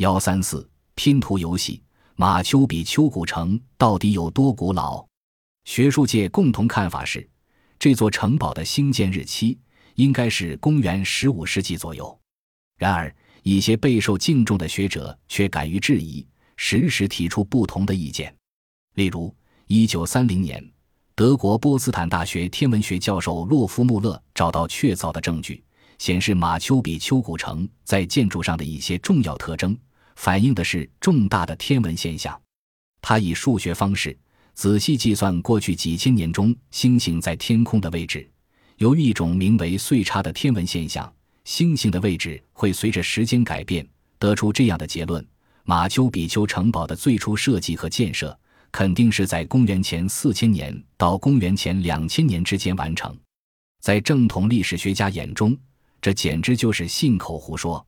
[0.00, 1.82] 幺三四拼图游戏，
[2.16, 5.04] 马丘比丘古城到底有多古老？
[5.64, 7.28] 学术界共同看法是，
[7.78, 9.58] 这座城堡的兴建日期
[9.96, 12.18] 应该是公元十五世纪左右。
[12.78, 16.26] 然而，一些备受敬重的学者却敢于质疑，
[16.56, 18.34] 时时提出不同的意见。
[18.94, 19.36] 例如，
[19.66, 20.66] 一九三零年，
[21.14, 25.62] 德国波茨坦大学天文学教授洛夫穆勒找到确凿的证据，
[25.98, 29.76] 显示马丘比丘古城在建筑上的一些重要特征。
[30.16, 32.40] 反映的是重大的天文现象。
[33.02, 34.16] 他以数学方式
[34.54, 38.28] 仔细计算过去几千年中星星在天空的位置。
[38.76, 41.10] 由于一种名为岁差的天文现象，
[41.44, 43.86] 星星的位置会随着时间改变，
[44.18, 45.26] 得出这样的结论：
[45.64, 48.38] 马丘比丘城堡的最初设计和建设
[48.70, 53.16] 肯定是在公元前四千年到公元前两千年之间完成。
[53.80, 55.56] 在正统历史学家眼中，
[56.02, 57.84] 这简直就是信口胡说。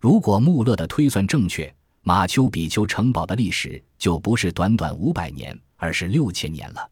[0.00, 6.90] 如果穆勒的推算正确，马丘比丘城堡的历史就不是短短五百年，而是六千年了。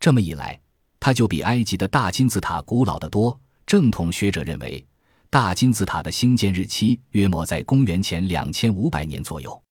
[0.00, 0.58] 这么一来，
[0.98, 3.38] 它就比埃及的大金字塔古老得多。
[3.66, 4.84] 正统学者认为，
[5.28, 9.62] 大金字塔的兴建日期约莫在公元前两千五百年左右。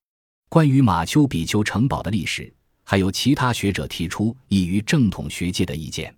[0.50, 6.16] 关于马丘比丘城堡的历史，还有其他学者提出异于正统学界的意见。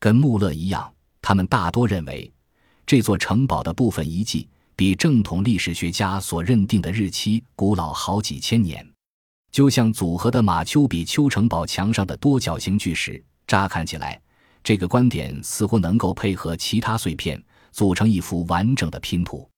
[0.00, 2.30] 跟穆勒一样，他们大多认为，
[2.84, 4.48] 这座城堡的部分遗迹。
[4.74, 8.86] 比正统历史学家所认定的日期古老好几千年，
[9.50, 13.22] 就像组合的马丘比丘城堡墙上的多角形巨石。
[13.46, 14.20] 乍看起来，
[14.64, 19.48] 这个观点似乎能够配合其他碎片，组成一幅完整的拼图，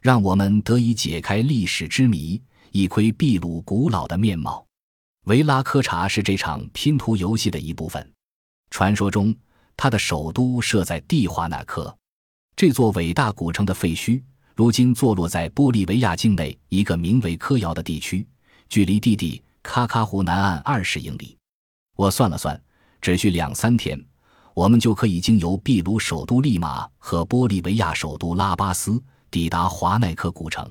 [0.00, 2.40] 让我们得以解开历史之谜，
[2.70, 4.64] 一窥秘鲁古老的面貌。
[5.24, 8.12] 维拉科查是这场拼图游戏的一部分。
[8.70, 9.34] 传说中，
[9.76, 11.96] 它的首都设在蒂华纳科，
[12.54, 14.22] 这座伟大古城的废墟。
[14.54, 18.26] 如今坐落在玻利维亚境内一个名为科窑的地区，
[18.68, 21.36] 距离蒂蒂卡卡湖南岸二十英里。
[21.96, 22.60] 我算了算，
[23.00, 23.98] 只需两三天，
[24.54, 30.70] 我们就可以经由秘鲁首都利马和玻利维亚首都拉巴斯抵达华奈克古城。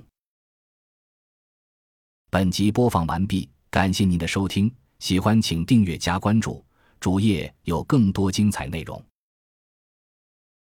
[2.30, 6.64] 本集播放完毕，感谢您的收听，喜欢请订阅加关注，
[7.00, 9.04] 主页有更多精彩内容。